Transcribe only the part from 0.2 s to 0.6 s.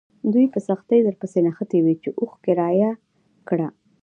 دوی په